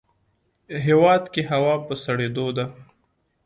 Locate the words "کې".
1.33-1.41